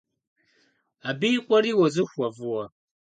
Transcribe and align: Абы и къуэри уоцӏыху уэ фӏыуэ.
Абы 1.09 1.27
и 1.37 1.39
къуэри 1.45 1.71
уоцӏыху 1.79 2.17
уэ 2.19 2.27
фӏыуэ. 2.35 2.63